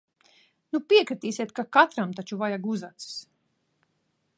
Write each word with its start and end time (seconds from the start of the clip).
Nu 0.75 0.81
piekritīsiet, 0.93 1.53
ka 1.61 1.67
katram 1.79 2.17
taču 2.21 2.41
vajag 2.45 2.67
uzacis? 2.75 3.23